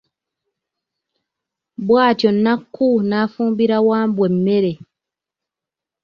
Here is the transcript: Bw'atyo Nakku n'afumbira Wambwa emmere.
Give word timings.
Bw'atyo 1.85 2.29
Nakku 2.43 2.87
n'afumbira 3.09 3.77
Wambwa 3.87 4.25
emmere. 4.31 4.73